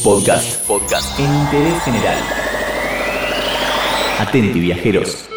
[0.00, 0.66] Podcast.
[0.66, 1.20] Podcast.
[1.20, 2.16] En interés general.
[4.18, 5.28] Atenti, viajeros.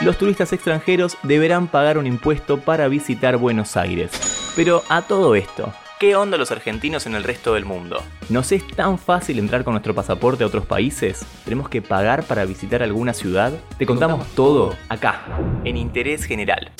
[0.00, 4.10] Los turistas extranjeros deberán pagar un impuesto para visitar Buenos Aires.
[4.54, 8.02] Pero a todo esto, ¿Qué onda los argentinos en el resto del mundo?
[8.30, 11.26] ¿Nos es tan fácil entrar con nuestro pasaporte a otros países?
[11.44, 13.52] ¿Tenemos que pagar para visitar alguna ciudad?
[13.76, 15.26] Te contamos todo acá,
[15.64, 16.70] en Interés General.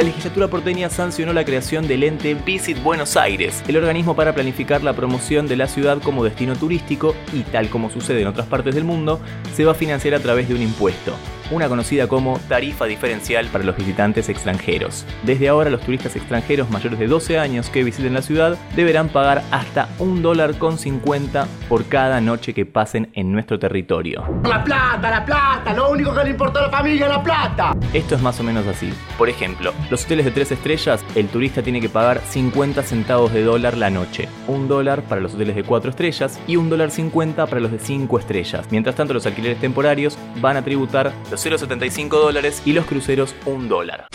[0.00, 4.82] La legislatura porteña sancionó la creación del ente Visit Buenos Aires, el organismo para planificar
[4.82, 8.74] la promoción de la ciudad como destino turístico y tal como sucede en otras partes
[8.74, 9.20] del mundo,
[9.54, 11.14] se va a financiar a través de un impuesto
[11.50, 15.04] una conocida como tarifa diferencial para los visitantes extranjeros.
[15.24, 19.42] Desde ahora los turistas extranjeros mayores de 12 años que visiten la ciudad deberán pagar
[19.50, 24.24] hasta un dólar con 50 por cada noche que pasen en nuestro territorio.
[24.44, 27.72] La plata, la plata, lo único que le importa a la familia es la plata.
[27.92, 28.92] Esto es más o menos así.
[29.18, 33.42] Por ejemplo, los hoteles de 3 estrellas, el turista tiene que pagar 50 centavos de
[33.42, 37.46] dólar la noche, un dólar para los hoteles de 4 estrellas y un dólar 50
[37.46, 38.66] para los de 5 estrellas.
[38.70, 43.68] Mientras tanto, los alquileres temporarios van a tributar los 0,75 dólares y los cruceros 1
[43.68, 44.06] dólar.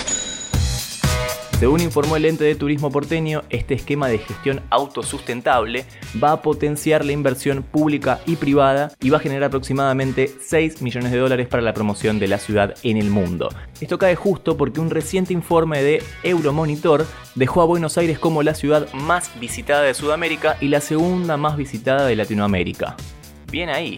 [1.60, 5.86] Según informó el ente de turismo porteño, este esquema de gestión autosustentable
[6.22, 11.14] va a potenciar la inversión pública y privada y va a generar aproximadamente 6 millones
[11.14, 13.48] de dólares para la promoción de la ciudad en el mundo.
[13.80, 18.54] Esto cae justo porque un reciente informe de Euromonitor dejó a Buenos Aires como la
[18.54, 22.98] ciudad más visitada de Sudamérica y la segunda más visitada de Latinoamérica.
[23.50, 23.98] Bien ahí.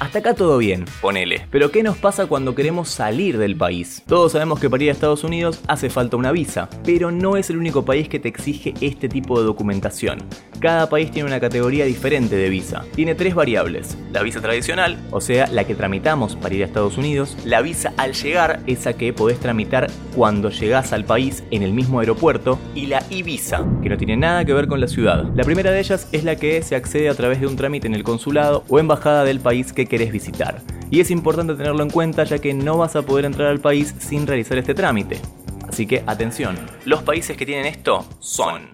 [0.00, 1.46] Hasta acá todo bien, ponele.
[1.50, 4.02] Pero ¿qué nos pasa cuando queremos salir del país?
[4.06, 7.48] Todos sabemos que para ir a Estados Unidos hace falta una visa, pero no es
[7.48, 10.18] el único país que te exige este tipo de documentación.
[10.64, 12.86] Cada país tiene una categoría diferente de visa.
[12.94, 13.98] Tiene tres variables.
[14.14, 17.36] La visa tradicional, o sea, la que tramitamos para ir a Estados Unidos.
[17.44, 22.00] La visa al llegar, esa que podés tramitar cuando llegás al país en el mismo
[22.00, 22.58] aeropuerto.
[22.74, 25.26] Y la e-visa, que no tiene nada que ver con la ciudad.
[25.34, 27.94] La primera de ellas es la que se accede a través de un trámite en
[27.94, 30.62] el consulado o embajada del país que querés visitar.
[30.90, 33.94] Y es importante tenerlo en cuenta ya que no vas a poder entrar al país
[33.98, 35.18] sin realizar este trámite.
[35.68, 38.73] Así que atención, los países que tienen esto son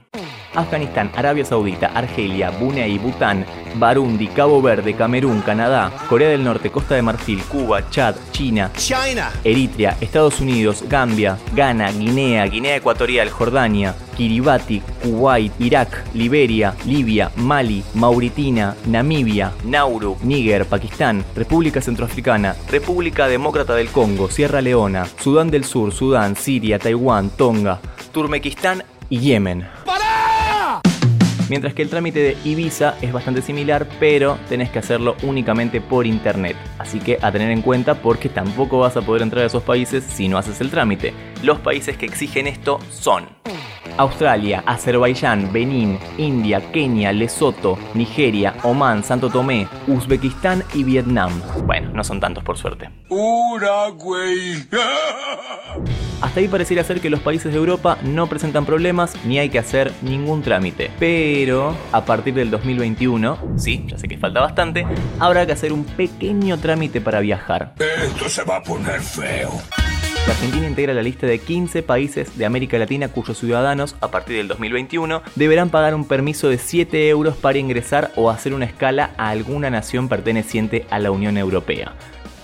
[0.55, 6.97] Afganistán, Arabia Saudita, Argelia, Brunei, Bután, Barundi, Cabo Verde, Camerún, Canadá, Corea del Norte, Costa
[6.97, 13.95] de Marfil, Cuba, Chad, China, China, Eritrea, Estados Unidos, Gambia, Ghana, Guinea, Guinea Ecuatorial, Jordania,
[14.17, 23.75] Kiribati, Kuwait, Irak, Liberia, Libia, Mali, Mauritina, Namibia, Nauru, Níger, Pakistán, República Centroafricana, República Demócrata
[23.75, 27.81] del Congo, Sierra Leona, Sudán del Sur, Sudán, Siria, Taiwán, Tonga,
[28.13, 29.80] Turmequistán y Yemen.
[31.51, 36.07] Mientras que el trámite de Ibiza es bastante similar, pero tenés que hacerlo únicamente por
[36.07, 36.57] internet.
[36.79, 40.05] Así que a tener en cuenta porque tampoco vas a poder entrar a esos países
[40.05, 41.13] si no haces el trámite.
[41.43, 43.27] Los países que exigen esto son
[44.01, 51.31] Australia, Azerbaiyán, Benín, India, Kenia, Lesoto, Nigeria, Omán, Santo Tomé, Uzbekistán y Vietnam.
[51.67, 52.89] Bueno, no son tantos por suerte.
[53.11, 54.67] Uruguay.
[56.23, 59.59] Hasta ahí pareciera ser que los países de Europa no presentan problemas ni hay que
[59.59, 60.91] hacer ningún trámite.
[60.99, 64.87] Pero a partir del 2021, sí, ya sé que falta bastante,
[65.19, 67.75] habrá que hacer un pequeño trámite para viajar.
[67.79, 69.61] Esto se va a poner feo.
[70.31, 74.47] Argentina integra la lista de 15 países de América Latina cuyos ciudadanos, a partir del
[74.47, 79.31] 2021, deberán pagar un permiso de 7 euros para ingresar o hacer una escala a
[79.31, 81.95] alguna nación perteneciente a la Unión Europea.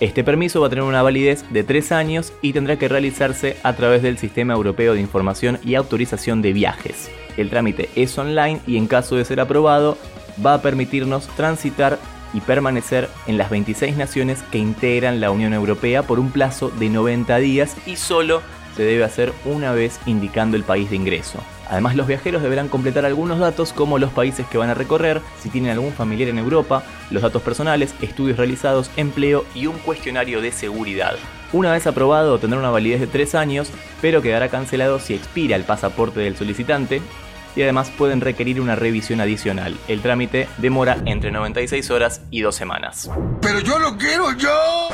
[0.01, 3.75] Este permiso va a tener una validez de 3 años y tendrá que realizarse a
[3.75, 7.09] través del Sistema Europeo de Información y Autorización de Viajes.
[7.37, 9.97] El trámite es online y en caso de ser aprobado
[10.45, 11.99] va a permitirnos transitar
[12.33, 16.89] y permanecer en las 26 naciones que integran la Unión Europea por un plazo de
[16.89, 18.43] 90 días y solo
[18.77, 21.39] se debe hacer una vez indicando el país de ingreso.
[21.69, 25.49] Además, los viajeros deberán completar algunos datos como los países que van a recorrer, si
[25.49, 30.53] tienen algún familiar en Europa, los datos personales, estudios realizados, empleo y un cuestionario de
[30.53, 31.17] seguridad.
[31.53, 33.71] Una vez aprobado tendrá una validez de 3 años,
[34.01, 37.01] pero quedará cancelado si expira el pasaporte del solicitante
[37.57, 39.77] y además pueden requerir una revisión adicional.
[39.89, 43.11] El trámite demora entre 96 horas y 2 semanas.
[43.41, 44.89] Pero yo lo quiero yo.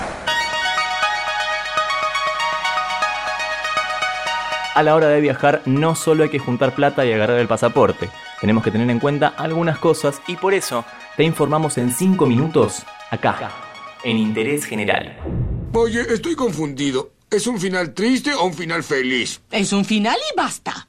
[4.75, 8.09] A la hora de viajar no solo hay que juntar plata y agarrar el pasaporte,
[8.41, 10.87] tenemos que tener en cuenta algunas cosas y por eso
[11.17, 13.51] te informamos en 5 minutos acá,
[14.03, 15.15] en Interés General.
[15.75, 17.11] Oye, estoy confundido.
[17.31, 19.43] ¿Es un final triste o un final feliz?
[19.51, 20.89] Es un final y basta.